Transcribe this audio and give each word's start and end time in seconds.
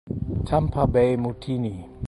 Tampa 0.47 0.87
Bay 0.87 1.15
Mutiny 1.15 1.75